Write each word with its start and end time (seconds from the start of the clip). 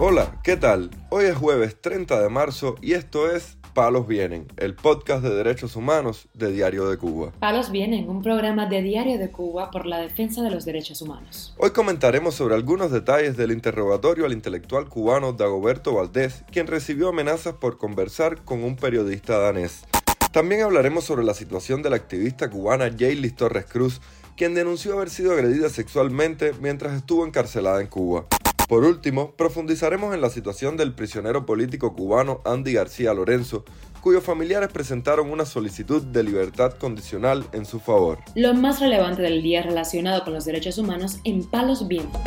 Hola, 0.00 0.38
¿qué 0.44 0.56
tal? 0.56 0.90
Hoy 1.10 1.24
es 1.24 1.34
jueves 1.34 1.80
30 1.80 2.20
de 2.22 2.28
marzo 2.28 2.76
y 2.80 2.92
esto 2.92 3.28
es 3.28 3.56
Palos 3.74 4.06
Vienen, 4.06 4.46
el 4.56 4.76
podcast 4.76 5.24
de 5.24 5.34
derechos 5.34 5.74
humanos 5.74 6.28
de 6.34 6.52
Diario 6.52 6.88
de 6.88 6.96
Cuba. 6.96 7.32
Palos 7.40 7.72
Vienen, 7.72 8.08
un 8.08 8.22
programa 8.22 8.66
de 8.66 8.80
Diario 8.80 9.18
de 9.18 9.32
Cuba 9.32 9.72
por 9.72 9.86
la 9.86 9.98
defensa 9.98 10.40
de 10.42 10.52
los 10.52 10.64
derechos 10.64 11.02
humanos. 11.02 11.52
Hoy 11.58 11.70
comentaremos 11.70 12.36
sobre 12.36 12.54
algunos 12.54 12.92
detalles 12.92 13.36
del 13.36 13.50
interrogatorio 13.50 14.24
al 14.24 14.32
intelectual 14.32 14.88
cubano 14.88 15.32
Dagoberto 15.32 15.94
Valdés, 15.94 16.44
quien 16.52 16.68
recibió 16.68 17.08
amenazas 17.08 17.54
por 17.54 17.76
conversar 17.76 18.44
con 18.44 18.62
un 18.62 18.76
periodista 18.76 19.38
danés. 19.38 19.82
También 20.30 20.62
hablaremos 20.62 21.02
sobre 21.02 21.24
la 21.24 21.34
situación 21.34 21.82
de 21.82 21.90
la 21.90 21.96
activista 21.96 22.48
cubana 22.48 22.88
Jaylis 22.96 23.34
Torres 23.34 23.64
Cruz, 23.64 24.00
quien 24.36 24.54
denunció 24.54 24.92
haber 24.92 25.10
sido 25.10 25.32
agredida 25.32 25.68
sexualmente 25.68 26.52
mientras 26.60 26.94
estuvo 26.94 27.26
encarcelada 27.26 27.80
en 27.80 27.88
Cuba. 27.88 28.26
Por 28.68 28.84
último, 28.84 29.32
profundizaremos 29.32 30.14
en 30.14 30.20
la 30.20 30.28
situación 30.28 30.76
del 30.76 30.92
prisionero 30.92 31.46
político 31.46 31.96
cubano 31.96 32.42
Andy 32.44 32.74
García 32.74 33.14
Lorenzo, 33.14 33.64
cuyos 34.02 34.22
familiares 34.22 34.68
presentaron 34.68 35.30
una 35.30 35.46
solicitud 35.46 36.02
de 36.02 36.22
libertad 36.22 36.74
condicional 36.74 37.46
en 37.52 37.64
su 37.64 37.80
favor. 37.80 38.18
Lo 38.34 38.52
más 38.52 38.78
relevante 38.80 39.22
del 39.22 39.40
día 39.40 39.62
relacionado 39.62 40.22
con 40.22 40.34
los 40.34 40.44
derechos 40.44 40.76
humanos 40.76 41.18
en 41.24 41.44
Palos 41.44 41.88
Vientos. 41.88 42.20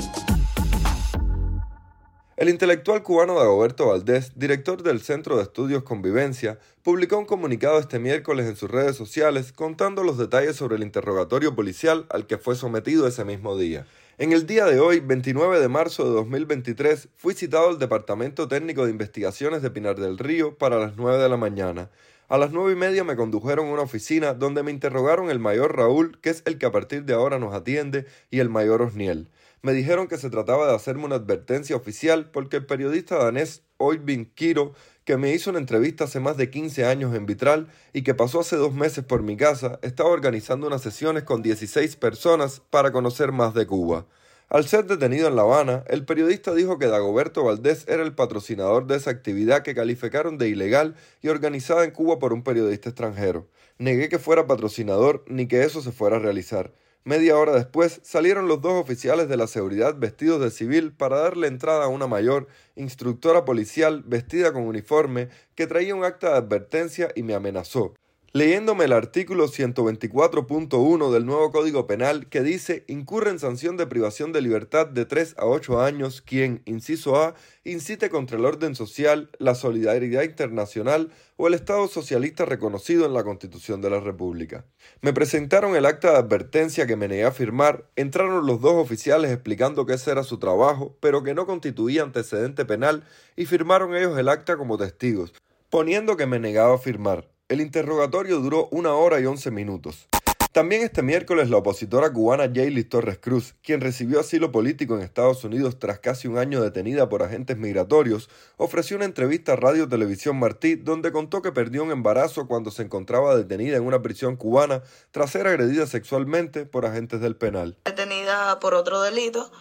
El 2.38 2.50
intelectual 2.50 3.04
cubano 3.04 3.36
Dagoberto 3.36 3.90
Valdés, 3.90 4.32
director 4.36 4.82
del 4.82 5.02
Centro 5.02 5.38
de 5.38 5.44
Estudios 5.44 5.84
Convivencia, 5.84 6.58
publicó 6.82 7.20
un 7.20 7.26
comunicado 7.26 7.78
este 7.78 8.00
miércoles 8.00 8.48
en 8.48 8.56
sus 8.56 8.72
redes 8.72 8.96
sociales 8.96 9.52
contando 9.52 10.02
los 10.02 10.18
detalles 10.18 10.56
sobre 10.56 10.78
el 10.78 10.82
interrogatorio 10.82 11.54
policial 11.56 12.08
al 12.10 12.26
que 12.26 12.40
fue 12.40 12.56
sometido 12.56 13.06
ese 13.06 13.26
mismo 13.26 13.56
día. 13.60 13.86
En 14.22 14.34
el 14.34 14.46
día 14.46 14.66
de 14.66 14.80
hoy, 14.80 15.00
29 15.00 15.60
de 15.60 15.68
marzo 15.68 16.04
de 16.04 16.12
2023, 16.12 17.10
fui 17.16 17.34
citado 17.34 17.70
al 17.70 17.80
Departamento 17.80 18.48
Técnico 18.48 18.86
de 18.86 18.92
Investigaciones 18.92 19.64
de 19.64 19.72
Pinar 19.72 20.00
del 20.00 20.20
Río 20.20 20.60
para 20.60 20.78
las 20.78 20.96
9 20.96 21.18
de 21.18 21.28
la 21.28 21.38
mañana. 21.38 21.90
A 22.30 22.38
las 22.38 22.52
nueve 22.52 22.74
y 22.74 22.76
media 22.76 23.04
me 23.04 23.16
condujeron 23.16 23.68
a 23.68 23.72
una 23.72 23.82
oficina 23.82 24.36
donde 24.36 24.62
me 24.62 24.70
interrogaron 24.70 25.32
el 25.32 25.40
mayor 25.40 25.76
Raúl, 25.76 26.20
que 26.22 26.30
es 26.30 26.44
el 26.46 26.60
que 26.60 26.68
a 26.68 26.72
partir 26.72 27.04
de 27.06 27.16
ahora 27.16 27.40
nos 27.40 27.56
atiende, 27.56 28.06
y 28.30 28.42
el 28.42 28.50
mayor 28.50 28.84
Osniel. 28.84 29.28
Me 29.64 29.74
dijeron 29.74 30.08
que 30.08 30.20
se 30.20 30.30
trataba 30.30 30.68
de 30.68 30.76
hacerme 30.76 31.06
una 31.06 31.16
advertencia 31.16 31.76
oficial 31.76 32.30
porque 32.30 32.58
el 32.58 32.68
periodista 32.68 33.18
danés 33.18 33.64
Oyvind 33.82 34.34
Kiro 34.34 34.74
que 35.06 35.18
me 35.18 35.34
hizo 35.34 35.50
una 35.50 35.60
entrevista 35.60 36.04
hace 36.04 36.20
más 36.20 36.38
de 36.38 36.50
15 36.50 36.86
años 36.86 37.16
en 37.16 37.26
Vitral 37.26 37.68
y 37.92 38.04
que 38.04 38.14
pasó 38.14 38.40
hace 38.40 38.56
dos 38.56 38.74
meses 38.74 39.04
por 39.04 39.24
mi 39.24 39.36
casa, 39.36 39.80
estaba 39.82 40.10
organizando 40.10 40.68
unas 40.68 40.84
sesiones 40.84 41.24
con 41.24 41.42
16 41.42 41.96
personas 41.96 42.62
para 42.70 42.92
conocer 42.92 43.32
más 43.32 43.54
de 43.54 43.66
Cuba. 43.66 44.06
Al 44.48 44.68
ser 44.68 44.86
detenido 44.86 45.28
en 45.28 45.36
La 45.36 45.44
Habana, 45.44 45.84
el 45.88 46.06
periodista 46.06 46.54
dijo 46.54 46.78
que 46.78 46.88
Dagoberto 46.88 47.44
Valdés 47.44 47.86
era 47.88 48.04
el 48.04 48.14
patrocinador 48.14 48.86
de 48.86 48.98
esa 48.98 49.10
actividad 49.10 49.64
que 49.64 49.74
calificaron 49.74 50.38
de 50.38 50.50
ilegal 50.50 50.96
y 51.22 51.30
organizada 51.30 51.84
en 51.84 51.92
Cuba 51.92 52.20
por 52.20 52.34
un 52.34 52.44
periodista 52.44 52.90
extranjero. 52.90 53.48
Negué 53.78 54.10
que 54.10 54.20
fuera 54.20 54.48
patrocinador 54.48 55.24
ni 55.28 55.48
que 55.48 55.64
eso 55.64 55.82
se 55.82 55.92
fuera 55.92 56.18
a 56.18 56.20
realizar. 56.20 56.74
Media 57.04 57.36
hora 57.38 57.54
después 57.54 58.00
salieron 58.04 58.48
los 58.48 58.62
dos 58.62 58.74
oficiales 58.74 59.28
de 59.28 59.38
la 59.38 59.48
seguridad 59.48 59.96
vestidos 59.98 60.40
de 60.40 60.52
civil 60.52 60.94
para 60.94 61.18
darle 61.18 61.48
entrada 61.48 61.86
a 61.86 61.88
una 61.88 62.06
mayor, 62.06 62.48
instructora 62.76 63.44
policial 63.44 64.04
vestida 64.06 64.54
con 64.54 64.68
uniforme, 64.68 65.30
que 65.56 65.66
traía 65.66 65.96
un 65.96 66.04
acta 66.04 66.30
de 66.32 66.38
advertencia 66.38 67.12
y 67.16 67.24
me 67.24 67.34
amenazó 67.34 67.96
leyéndome 68.34 68.86
el 68.86 68.94
artículo 68.94 69.50
124.1 69.50 71.12
del 71.12 71.26
nuevo 71.26 71.52
Código 71.52 71.86
Penal 71.86 72.28
que 72.28 72.42
dice 72.42 72.86
incurre 72.88 73.30
en 73.30 73.40
sanción 73.40 73.76
de 73.76 73.88
privación 73.88 74.32
de 74.32 74.40
libertad 74.40 74.88
de 74.88 75.04
3 75.04 75.36
a 75.38 75.46
8 75.46 75.82
años 75.82 76.22
quien, 76.22 76.62
inciso 76.66 77.22
A, 77.22 77.36
incite 77.66 78.10
contra 78.10 78.38
el 78.38 78.46
orden 78.46 78.74
social, 78.74 79.30
la 79.38 79.54
solidaridad 79.54 80.24
internacional 80.24 81.12
o 81.36 81.48
el 81.48 81.56
Estado 81.56 81.90
socialista 81.90 82.46
reconocido 82.46 83.06
en 83.06 83.14
la 83.14 83.26
Constitución 83.26 83.82
de 83.82 83.90
la 83.90 84.00
República. 84.00 84.64
Me 85.02 85.12
presentaron 85.12 85.76
el 85.76 85.86
acta 85.86 86.12
de 86.12 86.20
advertencia 86.20 86.88
que 86.88 86.96
me 86.96 87.10
negué 87.10 87.26
a 87.26 87.32
firmar, 87.32 87.90
entraron 87.98 88.46
los 88.46 88.62
dos 88.62 88.76
oficiales 88.76 89.32
explicando 89.32 89.86
que 89.86 89.96
ese 89.96 90.10
era 90.10 90.24
su 90.24 90.40
trabajo, 90.40 90.96
pero 91.02 91.22
que 91.22 91.34
no 91.34 91.46
constituía 91.46 92.04
antecedente 92.04 92.64
penal, 92.64 93.04
y 93.36 93.46
firmaron 93.46 93.94
ellos 93.94 94.18
el 94.18 94.30
acta 94.30 94.56
como 94.56 94.78
testigos, 94.78 95.34
poniendo 95.70 96.16
que 96.16 96.28
me 96.28 96.40
negaba 96.40 96.76
a 96.76 96.78
firmar. 96.78 97.28
El 97.52 97.60
interrogatorio 97.60 98.40
duró 98.40 98.70
una 98.72 98.94
hora 98.94 99.20
y 99.20 99.26
once 99.26 99.52
minutos. 99.52 100.08
También 100.54 100.84
este 100.84 101.02
miércoles 101.02 101.50
la 101.50 101.58
opositora 101.58 102.10
cubana 102.14 102.46
Jaylis 102.46 102.88
Torres 102.88 103.18
Cruz, 103.18 103.56
quien 103.62 103.82
recibió 103.82 104.22
asilo 104.22 104.54
político 104.54 104.96
en 104.96 105.02
Estados 105.02 105.44
Unidos 105.44 105.78
tras 105.78 106.00
casi 106.00 106.30
un 106.30 106.38
año 106.38 106.62
detenida 106.62 107.10
por 107.10 107.24
agentes 107.24 107.58
migratorios, 107.58 108.30
ofreció 108.56 108.96
una 108.96 109.04
entrevista 109.04 109.52
a 109.52 109.56
Radio 109.58 109.90
Televisión 109.90 110.40
Martí 110.40 110.76
donde 110.76 111.12
contó 111.12 111.42
que 111.42 111.52
perdió 111.52 111.84
un 111.84 111.92
embarazo 111.92 112.48
cuando 112.48 112.72
se 112.72 112.84
encontraba 112.84 113.36
detenida 113.36 113.76
en 113.76 113.84
una 113.84 114.02
prisión 114.02 114.38
cubana 114.38 114.82
tras 115.12 115.32
ser 115.32 115.46
agredida 115.46 115.88
sexualmente 115.88 116.66
por 116.66 116.86
agentes 116.86 117.20
del 117.20 117.36
penal. 117.36 117.76
Detenida 117.84 118.62
por 118.62 118.76
otro 118.76 119.02
delito, 119.02 119.52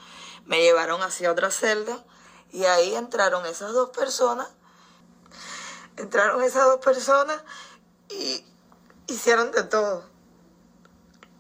me 0.47 0.63
llevaron 0.63 1.03
hacia 1.03 1.33
otra 1.33 1.51
celda 1.51 2.05
y 2.53 2.67
ahí 2.67 2.95
entraron 2.95 3.47
esas 3.47 3.73
dos 3.73 3.91
personas. 3.91 4.47
Entraron 5.97 6.41
esas 6.45 6.65
dos 6.67 6.79
personas 6.79 7.43
y 8.11 8.45
hicieron 9.07 9.51
de 9.53 9.63
todo. 9.65 10.05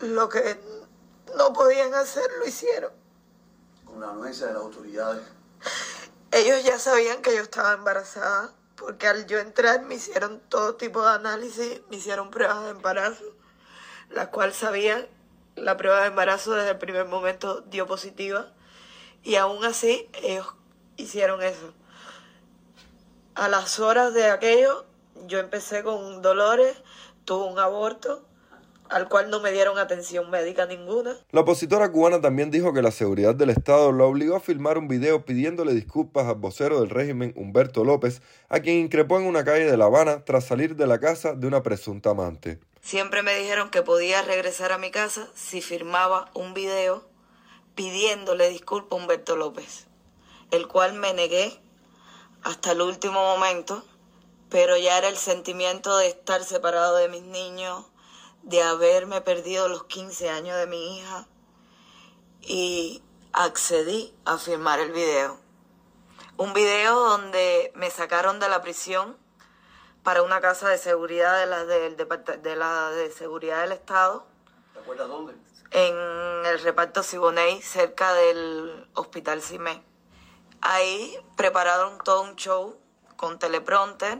Lo 0.01 0.29
que 0.29 0.59
no 1.37 1.53
podían 1.53 1.95
hacer, 1.95 2.31
lo 2.39 2.47
hicieron. 2.47 2.93
Con 3.85 4.01
la 4.01 4.11
anuencia 4.11 4.47
de 4.47 4.55
las 4.55 4.63
autoridades. 4.63 5.23
Ellos 6.33 6.63
ya 6.65 6.79
sabían 6.79 7.23
que 7.23 7.35
yo 7.35 7.43
estaba 7.43 7.73
embarazada, 7.73 8.53
porque 8.77 9.09
al 9.09 9.27
yo 9.27 9.39
entrar 9.39 9.83
me 9.83 9.97
hicieron 9.97 10.41
todo 10.49 10.77
tipo 10.77 11.03
de 11.03 11.11
análisis, 11.11 11.83
me 11.91 11.97
hicieron 11.97 12.31
pruebas 12.31 12.65
de 12.65 12.71
embarazo, 12.71 13.25
la 14.11 14.31
cual 14.31 14.55
sabían, 14.55 15.07
la 15.57 15.77
prueba 15.77 16.01
de 16.01 16.07
embarazo 16.07 16.53
desde 16.53 16.71
el 16.71 16.79
primer 16.79 17.07
momento 17.07 17.63
dio 17.63 17.87
positiva, 17.87 18.53
y 19.23 19.35
aún 19.37 19.65
así 19.65 20.09
ellos 20.15 20.47
hicieron 20.97 21.43
eso. 21.43 21.75
A 23.35 23.49
las 23.49 23.81
horas 23.81 24.15
de 24.15 24.31
aquello 24.31 24.87
yo 25.27 25.39
empecé 25.39 25.83
con 25.83 26.23
dolores, 26.23 26.83
tuve 27.25 27.51
un 27.51 27.59
aborto, 27.59 28.27
al 28.91 29.09
cual 29.09 29.31
no 29.31 29.41
me 29.41 29.53
dieron 29.53 29.79
atención 29.79 30.31
médica 30.31 30.67
ninguna. 30.67 31.17
La 31.31 31.43
opositora 31.43 31.91
cubana 31.91 32.21
también 32.21 32.51
dijo 32.51 32.73
que 32.73 32.83
la 32.83 32.91
seguridad 32.91 33.35
del 33.35 33.51
Estado 33.51 33.93
la 33.93 34.05
obligó 34.05 34.37
a 34.37 34.41
filmar 34.41 34.79
un 34.79 34.89
video 34.89 35.25
pidiéndole 35.25 35.73
disculpas 35.73 36.27
al 36.27 36.35
vocero 36.37 36.81
del 36.81 36.91
régimen 36.91 37.33
Humberto 37.37 37.85
López, 37.85 38.21
a 38.49 38.61
quien 38.61 38.79
increpó 38.79 39.19
en 39.19 39.27
una 39.27 39.45
calle 39.45 39.71
de 39.71 39.77
La 39.77 39.87
Habana 39.87 40.25
tras 40.25 40.45
salir 40.45 40.77
de 40.77 40.87
la 40.87 40.99
casa 40.99 41.35
de 41.35 41.47
una 41.47 41.63
presunta 41.63 42.11
amante. 42.11 42.59
Siempre 42.81 43.23
me 43.23 43.35
dijeron 43.37 43.71
que 43.71 43.83
podía 43.83 44.23
regresar 44.23 44.73
a 44.73 44.79
mi 44.79 44.91
casa 44.91 45.29
si 45.35 45.61
firmaba 45.61 46.31
un 46.35 46.55
video 46.55 47.09
pidiéndole 47.77 48.49
disculpas 48.49 48.99
a 48.99 49.03
Humberto 49.03 49.37
López, 49.37 49.87
el 50.51 50.67
cual 50.67 50.95
me 50.95 51.15
negué 51.15 51.61
hasta 52.43 52.73
el 52.73 52.81
último 52.81 53.23
momento 53.23 53.85
pero 54.51 54.77
ya 54.77 54.99
era 54.99 55.09
el 55.09 55.17
sentimiento 55.17 55.97
de 55.97 56.09
estar 56.09 56.43
separado 56.43 56.97
de 56.97 57.09
mis 57.09 57.23
niños, 57.23 57.87
de 58.43 58.63
haberme 58.63 59.21
perdido 59.21 59.69
los 59.69 59.85
15 59.85 60.29
años 60.29 60.57
de 60.59 60.67
mi 60.67 60.99
hija 60.99 61.29
y 62.41 63.03
accedí 63.33 64.13
a 64.25 64.39
firmar 64.39 64.81
el 64.81 64.93
video. 64.93 65.39
Un 66.37 66.53
video 66.53 66.99
donde 66.99 67.71
me 67.77 67.91
sacaron 67.91 68.41
de 68.41 68.49
la 68.49 68.61
prisión 68.61 69.17
para 70.03 70.23
una 70.23 70.41
casa 70.41 70.69
de 70.69 70.79
seguridad 70.79 71.39
de 71.39 71.47
la, 71.47 71.65
de 71.65 72.57
la 72.57 72.91
de 72.91 73.13
seguridad 73.13 73.63
del 73.63 73.73
Estado. 73.73 74.27
¿Te 74.73 74.81
acuerdas 74.81 75.09
dónde? 75.09 75.35
En 75.71 76.47
el 76.47 76.61
reparto 76.63 77.03
Siboney, 77.03 77.63
cerca 77.63 78.15
del 78.15 78.89
Hospital 78.95 79.43
Cimé. 79.43 79.85
Ahí 80.63 81.17
prepararon 81.37 81.99
todo 81.99 82.23
un 82.23 82.35
show 82.35 82.80
con 83.21 83.39
teleprompter 83.39 84.19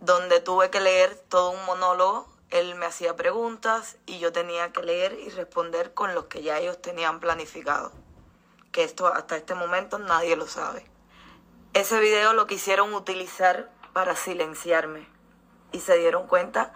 donde 0.00 0.40
tuve 0.40 0.68
que 0.68 0.80
leer 0.80 1.14
todo 1.28 1.50
un 1.50 1.64
monólogo. 1.64 2.28
Él 2.50 2.74
me 2.74 2.84
hacía 2.84 3.14
preguntas 3.14 3.98
y 4.04 4.18
yo 4.18 4.32
tenía 4.32 4.72
que 4.72 4.82
leer 4.82 5.12
y 5.12 5.28
responder 5.28 5.94
con 5.94 6.12
los 6.12 6.24
que 6.24 6.42
ya 6.42 6.58
ellos 6.58 6.82
tenían 6.82 7.20
planificado. 7.20 7.92
Que 8.72 8.82
esto 8.82 9.06
hasta 9.06 9.36
este 9.36 9.54
momento 9.54 10.00
nadie 10.00 10.34
lo 10.34 10.48
sabe. 10.48 10.84
Ese 11.72 12.00
video 12.00 12.32
lo 12.32 12.48
quisieron 12.48 12.94
utilizar 12.94 13.70
para 13.92 14.16
silenciarme 14.16 15.08
y 15.70 15.78
se 15.78 15.96
dieron 15.96 16.26
cuenta 16.26 16.72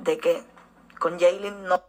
de 0.00 0.18
que 0.18 0.44
con 0.98 1.18
Jaylin 1.18 1.64
no 1.64 1.82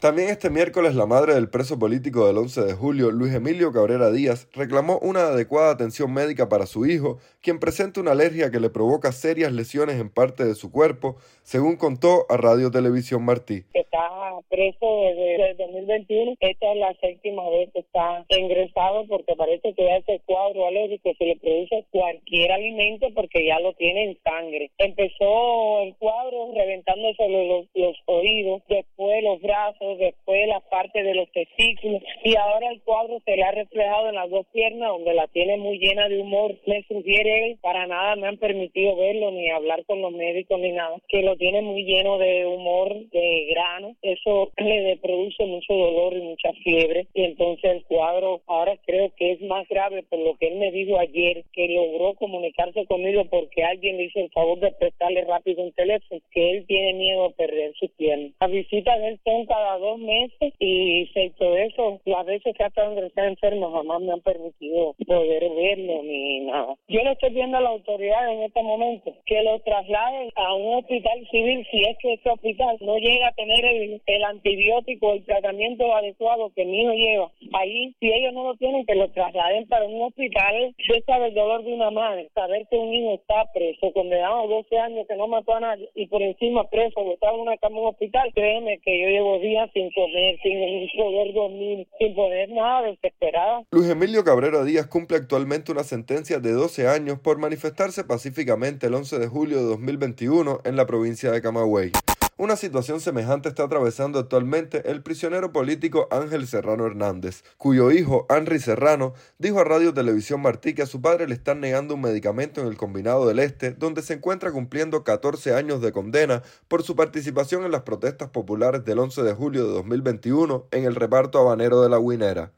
también 0.00 0.30
este 0.30 0.48
miércoles 0.48 0.94
la 0.94 1.04
madre 1.04 1.34
del 1.34 1.50
preso 1.50 1.78
político 1.78 2.26
del 2.26 2.38
11 2.38 2.62
de 2.62 2.72
julio, 2.72 3.10
Luis 3.10 3.34
Emilio 3.34 3.70
Cabrera 3.70 4.10
Díaz, 4.10 4.48
reclamó 4.52 4.98
una 5.00 5.28
adecuada 5.28 5.72
atención 5.72 6.12
médica 6.12 6.48
para 6.48 6.66
su 6.66 6.86
hijo, 6.86 7.18
quien 7.42 7.60
presenta 7.60 8.00
una 8.00 8.12
alergia 8.12 8.50
que 8.50 8.60
le 8.60 8.70
provoca 8.70 9.12
serias 9.12 9.52
lesiones 9.52 10.00
en 10.00 10.08
parte 10.08 10.44
de 10.44 10.54
su 10.54 10.72
cuerpo, 10.72 11.16
según 11.42 11.76
contó 11.76 12.24
a 12.30 12.36
Radio 12.38 12.70
Televisión 12.70 13.24
Martí. 13.24 13.64
Está 13.74 14.10
preso 14.48 15.02
desde 15.02 15.50
el 15.50 15.56
2021. 15.56 16.34
Esta 16.40 16.72
es 16.72 16.78
la 16.78 16.94
séptima 17.00 17.48
vez 17.50 17.70
que 17.72 17.80
está 17.80 18.24
ingresado 18.28 19.06
porque 19.06 19.34
parece 19.36 19.74
que 19.74 19.96
ese 19.96 20.20
cuadro 20.26 20.66
alérgico 20.66 21.12
se 21.18 21.24
le 21.24 21.36
produce 21.36 21.84
cualquier 21.90 22.52
alimento 22.52 23.08
porque 23.14 23.46
ya 23.46 23.60
lo 23.60 23.72
tiene 23.74 24.04
en 24.04 24.18
sangre. 24.22 24.70
Empezó 24.78 25.82
el 25.82 25.94
cuadro 25.96 26.52
reventándose 26.54 27.28
los, 27.28 27.66
los 27.74 27.96
oídos, 28.06 28.62
después 28.68 29.22
los 29.22 29.40
brazos, 29.40 29.89
después 29.98 30.46
la 30.48 30.60
parte 30.60 31.02
de 31.02 31.14
los 31.14 31.30
testículos 31.32 32.02
y 32.24 32.36
ahora 32.36 32.70
el 32.70 32.80
cuadro 32.82 33.20
se 33.24 33.36
le 33.36 33.42
ha 33.42 33.52
reflejado 33.52 34.08
en 34.08 34.14
las 34.14 34.30
dos 34.30 34.46
piernas 34.52 34.90
donde 34.90 35.14
la 35.14 35.26
tiene 35.28 35.56
muy 35.56 35.78
llena 35.78 36.08
de 36.08 36.20
humor. 36.20 36.56
Me 36.66 36.82
sugiere 36.84 37.56
para 37.60 37.86
nada 37.86 38.16
me 38.16 38.28
han 38.28 38.36
permitido 38.38 38.96
verlo 38.96 39.30
ni 39.30 39.50
hablar 39.50 39.84
con 39.86 40.00
los 40.00 40.12
médicos 40.12 40.58
ni 40.60 40.72
nada, 40.72 40.96
que 41.08 41.22
lo 41.22 41.36
tiene 41.36 41.62
muy 41.62 41.84
lleno 41.84 42.18
de 42.18 42.46
humor, 42.46 42.94
de 43.10 43.46
grano. 43.50 43.96
Eso 44.02 44.50
le 44.56 44.96
produce 44.98 45.44
mucho 45.46 45.74
dolor 45.74 46.14
y 46.14 46.22
mucha 46.22 46.52
fiebre 46.64 47.06
y 47.14 47.24
entonces 47.24 47.70
el 47.70 47.84
cuadro 47.84 48.40
ahora 48.46 48.76
creo 48.86 49.12
que 49.16 49.32
es 49.32 49.40
más 49.42 49.66
grave 49.68 50.02
por 50.04 50.18
lo 50.18 50.36
que 50.36 50.48
él 50.48 50.56
me 50.56 50.70
dijo 50.70 50.98
ayer, 50.98 51.44
que 51.52 51.68
logró 51.68 52.14
comunicarse 52.14 52.86
conmigo 52.86 53.24
porque 53.26 53.64
alguien 53.64 53.96
le 53.96 54.04
hizo 54.04 54.20
el 54.20 54.30
favor 54.30 54.58
de 54.60 54.72
prestarle 54.72 55.24
rápido 55.24 55.62
un 55.62 55.72
teléfono, 55.72 56.20
que 56.30 56.50
él 56.50 56.66
tiene 56.66 56.94
miedo 56.94 57.24
a 57.24 57.30
perder 57.30 57.72
su 57.78 57.88
pierna. 57.96 58.30
Las 58.40 58.50
visitas 58.50 58.98
de 58.98 59.08
él 59.08 59.20
son 59.24 59.46
cada 59.46 59.78
dos 59.80 59.98
meses 59.98 60.54
y 60.58 61.08
todo 61.38 61.56
eso, 61.56 62.00
las 62.04 62.26
veces 62.26 62.54
que 62.56 62.64
ha 62.64 62.68
estado 62.68 62.94
enfermo 63.16 63.72
jamás 63.72 64.00
me 64.00 64.12
han 64.12 64.20
permitido 64.20 64.94
poder 65.06 65.42
verlo 65.54 66.02
ni 66.02 66.40
nada. 66.40 66.74
Yo 66.88 67.02
le 67.02 67.12
estoy 67.12 67.30
viendo 67.30 67.56
a 67.56 67.60
la 67.60 67.70
autoridad 67.70 68.32
en 68.32 68.42
este 68.42 68.62
momento 68.62 69.14
que 69.26 69.42
lo 69.42 69.58
trasladen 69.60 70.30
a 70.36 70.54
un 70.54 70.78
hospital 70.78 71.26
civil 71.30 71.66
si 71.70 71.80
es 71.82 71.96
que 71.98 72.14
ese 72.14 72.30
hospital 72.30 72.76
no 72.80 72.96
llega 72.98 73.28
a 73.28 73.32
tener 73.32 73.64
el, 73.64 74.02
el 74.06 74.24
antibiótico, 74.24 75.12
el 75.12 75.24
tratamiento 75.24 75.94
adecuado 75.94 76.50
que 76.54 76.64
mi 76.64 76.82
hijo 76.82 76.92
lleva. 76.92 77.30
Ahí, 77.52 77.94
si 78.00 78.12
ellos 78.12 78.32
no 78.32 78.44
lo 78.44 78.54
tienen, 78.56 78.86
que 78.86 78.94
lo 78.94 79.10
trasladen 79.10 79.66
para 79.68 79.84
un 79.84 80.02
hospital. 80.02 80.74
Usted 80.78 81.04
sabe 81.06 81.28
el 81.28 81.34
dolor 81.34 81.64
de 81.64 81.72
una 81.72 81.90
madre, 81.90 82.28
saber 82.34 82.66
que 82.68 82.76
un 82.76 82.90
niño 82.90 83.14
está 83.14 83.50
preso, 83.52 83.92
condenado 83.92 84.40
a 84.40 84.46
12 84.46 84.78
años 84.78 85.06
que 85.06 85.16
no 85.16 85.28
mató 85.28 85.54
a 85.54 85.60
nadie 85.60 85.88
y 85.94 86.06
por 86.06 86.22
encima 86.22 86.68
preso, 86.68 87.00
está 87.12 87.30
en 87.30 87.40
una 87.40 87.56
cama 87.56 87.76
en 87.76 87.82
un 87.82 87.88
hospital. 87.88 88.30
Créeme 88.34 88.78
que 88.78 89.00
yo 89.00 89.08
llevo 89.08 89.38
días 89.38 89.69
sin 89.72 89.90
comer, 89.92 90.38
sin 90.42 90.88
poder 90.96 91.34
dormir, 91.34 91.86
sin 91.98 92.14
poder 92.14 92.48
nada, 92.50 92.88
desesperada. 92.88 93.62
Luis 93.70 93.88
Emilio 93.88 94.24
Cabrera 94.24 94.64
Díaz 94.64 94.86
cumple 94.86 95.16
actualmente 95.16 95.72
una 95.72 95.84
sentencia 95.84 96.40
de 96.40 96.52
12 96.52 96.88
años 96.88 97.18
por 97.18 97.38
manifestarse 97.38 98.04
pacíficamente 98.04 98.86
el 98.86 98.94
11 98.94 99.18
de 99.18 99.26
julio 99.26 99.58
de 99.58 99.64
2021 99.64 100.60
en 100.64 100.76
la 100.76 100.86
provincia 100.86 101.30
de 101.30 101.42
Camagüey. 101.42 101.92
Una 102.40 102.56
situación 102.56 103.00
semejante 103.00 103.50
está 103.50 103.64
atravesando 103.64 104.18
actualmente 104.18 104.90
el 104.90 105.02
prisionero 105.02 105.52
político 105.52 106.08
Ángel 106.10 106.46
Serrano 106.46 106.86
Hernández, 106.86 107.44
cuyo 107.58 107.90
hijo, 107.90 108.26
Henry 108.30 108.58
Serrano, 108.60 109.12
dijo 109.38 109.60
a 109.60 109.64
Radio 109.64 109.92
Televisión 109.92 110.40
Martí 110.40 110.72
que 110.72 110.80
a 110.80 110.86
su 110.86 111.02
padre 111.02 111.28
le 111.28 111.34
están 111.34 111.60
negando 111.60 111.96
un 111.96 112.00
medicamento 112.00 112.62
en 112.62 112.68
el 112.68 112.78
Combinado 112.78 113.28
del 113.28 113.40
Este, 113.40 113.72
donde 113.72 114.00
se 114.00 114.14
encuentra 114.14 114.52
cumpliendo 114.52 115.04
14 115.04 115.52
años 115.52 115.82
de 115.82 115.92
condena 115.92 116.42
por 116.66 116.82
su 116.82 116.96
participación 116.96 117.66
en 117.66 117.72
las 117.72 117.82
protestas 117.82 118.30
populares 118.30 118.86
del 118.86 119.00
11 119.00 119.22
de 119.22 119.34
julio 119.34 119.66
de 119.66 119.74
2021 119.74 120.66
en 120.70 120.84
el 120.86 120.94
reparto 120.94 121.40
habanero 121.40 121.82
de 121.82 121.90
la 121.90 121.98
Guinera. 121.98 122.52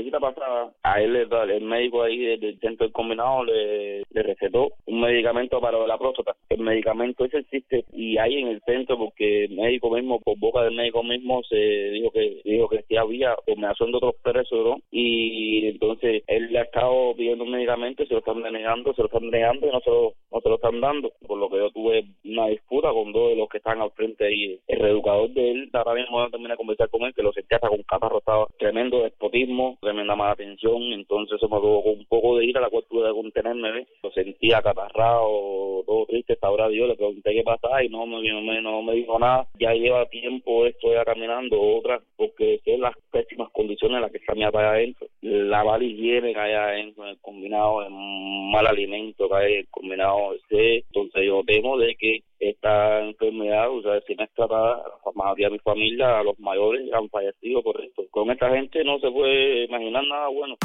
Visita 0.00 0.18
pasada, 0.18 0.72
a 0.82 1.02
él 1.02 1.14
el 1.14 1.60
médico 1.60 2.02
ahí 2.02 2.38
del 2.38 2.58
centro 2.58 2.86
del 2.86 2.92
combinado 2.92 3.44
le, 3.44 4.02
recetó 4.10 4.70
un 4.86 5.00
medicamento 5.00 5.60
para 5.60 5.86
la 5.86 5.98
próstata. 5.98 6.34
El 6.48 6.60
medicamento 6.60 7.26
ese 7.26 7.38
existe 7.38 7.84
y 7.92 8.16
hay 8.16 8.38
en 8.38 8.48
el 8.48 8.62
centro 8.62 8.96
porque 8.96 9.44
el 9.44 9.56
médico 9.56 9.90
mismo, 9.90 10.18
por 10.20 10.38
boca 10.38 10.62
del 10.62 10.74
médico 10.74 11.02
mismo, 11.02 11.42
se 11.44 11.56
dijo 11.56 12.10
que 12.12 12.40
dijo 12.44 12.68
que 12.68 12.82
sí 12.88 12.96
había 12.96 13.36
combinación 13.44 13.90
de 13.90 13.96
otros 13.98 14.14
presos, 14.22 14.78
Y 14.90 15.66
entonces 15.66 16.22
él 16.26 16.50
le 16.50 16.60
ha 16.60 16.62
estado 16.62 17.14
pidiendo 17.14 17.44
un 17.44 17.50
medicamento 17.50 18.04
se 18.06 18.14
lo 18.14 18.20
están 18.20 18.42
denegando, 18.42 18.92
se 18.94 19.02
lo 19.02 19.06
están 19.06 19.30
negando 19.30 19.66
y 19.66 19.70
no 19.70 19.80
se 19.80 19.90
lo, 19.90 20.12
no 20.30 20.40
se 20.40 20.48
lo 20.48 20.54
están 20.56 20.80
dando. 20.80 21.12
Por 21.26 21.38
lo 21.38 21.48
que 21.48 21.58
yo 21.58 21.70
tuve 21.70 22.04
una 22.24 22.46
disputa 22.48 22.92
con 22.92 23.12
dos 23.12 23.30
de 23.30 23.36
los 23.36 23.48
que 23.48 23.58
están 23.58 23.80
al 23.80 23.90
frente 23.92 24.26
ahí. 24.26 24.58
El 24.66 24.78
reeducador 24.78 25.30
de 25.30 25.50
él, 25.50 25.70
ahora 25.72 25.94
mismo 25.94 26.28
terminé 26.30 26.50
de 26.50 26.56
conversar 26.56 26.88
con 26.90 27.02
él, 27.02 27.14
que 27.14 27.22
lo 27.22 27.32
sentía 27.32 27.56
hasta 27.56 27.68
con 27.68 27.82
catarro, 27.82 28.18
estaba 28.18 28.46
tremendo 28.58 29.02
despotismo, 29.02 29.78
tremenda 29.80 30.14
mala 30.16 30.32
atención, 30.32 30.82
entonces 30.92 31.36
eso 31.36 31.48
me 31.48 31.60
provocó 31.60 31.90
un 31.90 32.06
poco 32.06 32.38
de 32.38 32.46
ira, 32.46 32.60
la 32.60 32.70
cual 32.70 32.84
tuve 32.88 32.99
contenerme, 33.20 33.86
lo 34.02 34.10
sentía 34.12 34.62
catarrado, 34.62 35.82
todo 35.86 36.06
triste, 36.06 36.38
ahora 36.40 36.68
Dios, 36.68 36.88
le 36.88 36.96
pregunté 36.96 37.32
qué 37.32 37.42
pasaba 37.42 37.84
y 37.84 37.88
no 37.88 38.06
me, 38.06 38.22
no, 38.28 38.62
no 38.62 38.82
me 38.82 38.94
dijo 38.94 39.18
nada. 39.18 39.46
Ya 39.58 39.72
lleva 39.72 40.06
tiempo 40.06 40.66
esto 40.66 40.92
ya 40.92 41.04
caminando, 41.04 41.60
otra, 41.60 42.00
porque 42.16 42.60
son 42.64 42.80
las 42.80 42.94
pésimas 43.10 43.50
condiciones 43.50 43.96
en 43.96 44.02
las 44.02 44.10
que 44.10 44.18
está 44.18 44.34
mi 44.34 44.42
papá 44.44 44.70
adentro. 44.70 45.06
La 45.20 45.64
mala 45.64 45.84
higiene 45.84 46.32
que 46.32 46.40
adentro 46.40 47.04
en 47.04 47.10
el 47.10 47.20
combinado, 47.20 47.82
el 47.82 47.90
mal 47.90 48.66
alimento 48.66 49.28
que 49.28 49.36
hay 49.36 49.64
combinado. 49.64 50.34
Entonces 50.50 51.24
yo 51.24 51.42
temo 51.44 51.78
de 51.78 51.94
que 51.96 52.22
esta 52.38 53.00
enfermedad, 53.04 53.70
o 53.70 53.82
sea, 53.82 54.00
si 54.06 54.14
no 54.14 54.24
es 54.24 54.30
tratada, 54.34 54.82
la 55.04 55.12
mayoría 55.14 55.48
de 55.48 55.52
mi 55.52 55.58
familia, 55.58 56.22
los 56.22 56.38
mayores 56.40 56.90
han 56.92 57.08
fallecido 57.10 57.62
por 57.62 57.80
esto. 57.82 58.02
Con 58.10 58.30
esta 58.30 58.50
gente 58.50 58.82
no 58.82 58.98
se 58.98 59.10
puede 59.10 59.64
imaginar 59.64 60.04
nada 60.04 60.28
bueno. 60.28 60.56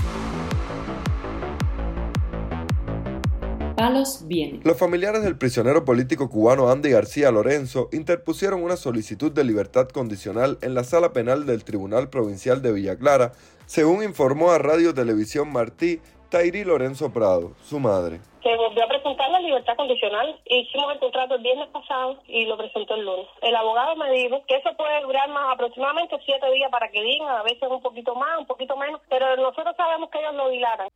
Palos. 3.76 4.26
Los 4.64 4.78
familiares 4.78 5.24
del 5.24 5.38
prisionero 5.38 5.86
político 5.86 6.30
cubano 6.30 6.70
Andy 6.70 6.90
García 6.90 7.32
Lorenzo 7.32 7.90
interpusieron 7.92 8.64
una 8.64 8.78
solicitud 8.78 9.32
de 9.32 9.44
libertad 9.44 9.88
condicional 9.90 10.58
en 10.62 10.74
la 10.74 10.84
sala 10.84 11.14
penal 11.14 11.46
del 11.46 11.64
Tribunal 11.64 12.10
Provincial 12.10 12.62
de 12.62 12.72
Villa 12.72 12.98
Clara, 12.98 13.34
según 13.66 14.04
informó 14.04 14.52
a 14.52 14.58
Radio 14.58 14.94
Televisión 14.94 15.52
Martí 15.52 16.00
Tairi 16.30 16.64
Lorenzo 16.64 17.14
Prado, 17.14 17.52
su 17.64 17.80
madre. 17.80 18.20
Se 18.42 18.56
volvió 18.58 18.84
a 18.84 18.88
presentar 18.88 19.30
la 19.30 19.40
libertad 19.40 19.76
condicional. 19.76 20.40
Hicimos 20.46 20.94
el 20.94 21.00
contrato 21.00 21.36
el 21.36 21.42
viernes 21.42 21.68
pasado 21.70 22.20
y 22.28 22.46
lo 22.46 22.58
presentó 22.58 22.96
el 22.96 23.06
lunes. 23.06 23.28
El 23.42 23.56
abogado 23.56 23.96
me 23.96 24.12
dijo 24.12 24.44
que 24.48 24.56
eso 24.56 24.70
puede 24.78 25.02
durar 25.02 25.30
más 25.30 25.54
aproximadamente 25.54 26.18
siete 26.26 26.52
días 26.52 26.70
para 26.72 26.90
que 26.90 27.02
digan, 27.02 27.30
a 27.30 27.44
veces 27.44 27.70
un 27.70 27.82
poquito 27.82 28.16
más, 28.16 28.38
un 28.40 28.46
poquito 28.46 28.76
menos, 28.78 29.02
pero 29.10 29.36
nosotros 29.38 29.76
sabemos 29.78 30.10
que 30.10 30.20
ellos 30.20 30.36
lo 30.36 30.50
dilaran. 30.50 30.90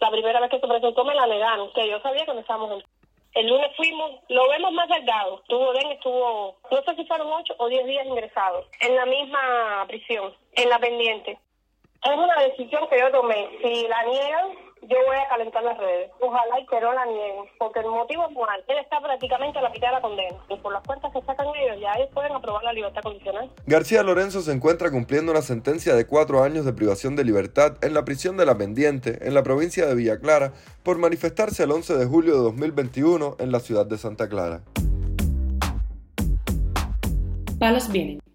La 0.00 0.10
primera 0.10 0.40
vez 0.40 0.50
que 0.50 0.60
se 0.60 0.66
presentó 0.66 1.04
me 1.04 1.14
la 1.14 1.26
negaron, 1.26 1.72
que 1.72 1.88
yo 1.88 2.00
sabía 2.00 2.24
que 2.24 2.34
no 2.34 2.40
estábamos 2.40 2.72
en... 2.72 2.84
El 3.34 3.48
lunes 3.48 3.70
fuimos, 3.76 4.12
lo 4.28 4.48
vemos 4.48 4.72
más 4.72 4.88
delgado. 4.88 5.40
Estuvo 5.40 5.72
Den, 5.74 5.92
estuvo, 5.92 6.56
no 6.70 6.82
sé 6.82 6.96
si 6.96 7.04
fueron 7.04 7.30
ocho 7.32 7.54
o 7.58 7.68
diez 7.68 7.84
días 7.84 8.06
ingresados 8.06 8.66
en 8.80 8.96
la 8.96 9.04
misma 9.04 9.84
prisión, 9.86 10.34
en 10.54 10.68
la 10.70 10.78
pendiente. 10.78 11.38
Es 12.02 12.16
una 12.16 12.34
decisión 12.42 12.88
que 12.88 12.98
yo 12.98 13.10
tomé. 13.10 13.48
Si 13.62 13.88
la 13.88 14.04
niegan, 14.04 14.65
yo 14.88 14.96
voy 15.06 15.16
a 15.16 15.28
calentar 15.28 15.62
las 15.62 15.78
redes. 15.78 16.10
Ojalá 16.20 16.60
y 16.60 16.66
que 16.66 16.80
no 16.80 16.92
la 16.92 17.06
nieguen, 17.06 17.44
porque 17.58 17.80
el 17.80 17.86
motivo 17.86 18.26
es 18.28 18.36
mal. 18.36 18.64
Él 18.68 18.78
está 18.78 19.00
prácticamente 19.00 19.58
a 19.58 19.62
la 19.62 19.70
mitad 19.70 19.88
de 19.88 19.94
la 19.94 20.00
condena. 20.00 20.36
Y 20.48 20.56
por 20.56 20.72
las 20.72 20.82
cuentas 20.84 21.12
que 21.12 21.20
sacan 21.22 21.46
ellos, 21.56 21.80
ya 21.80 21.92
ellos 21.94 22.10
pueden 22.14 22.32
aprobar 22.32 22.62
la 22.64 22.72
libertad 22.72 23.02
condicional. 23.02 23.50
García 23.66 24.02
Lorenzo 24.02 24.40
se 24.40 24.52
encuentra 24.52 24.90
cumpliendo 24.90 25.32
una 25.32 25.42
sentencia 25.42 25.94
de 25.94 26.06
cuatro 26.06 26.42
años 26.42 26.64
de 26.64 26.72
privación 26.72 27.16
de 27.16 27.24
libertad 27.24 27.76
en 27.82 27.94
la 27.94 28.04
prisión 28.04 28.36
de 28.36 28.46
La 28.46 28.56
Pendiente, 28.56 29.18
en 29.26 29.34
la 29.34 29.42
provincia 29.42 29.86
de 29.86 29.94
Villa 29.94 30.20
Clara, 30.20 30.52
por 30.82 30.98
manifestarse 30.98 31.64
el 31.64 31.72
11 31.72 31.96
de 31.96 32.06
julio 32.06 32.34
de 32.36 32.42
2021 32.42 33.36
en 33.38 33.52
la 33.52 33.60
ciudad 33.60 33.86
de 33.86 33.98
Santa 33.98 34.28
Clara. 34.28 34.62
Palos 37.58 37.88
Vienen, 37.90 38.20